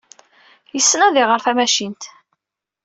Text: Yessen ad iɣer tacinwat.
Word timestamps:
Yessen 0.75 1.01
ad 1.07 1.15
iɣer 1.21 1.39
tacinwat. 1.45 2.03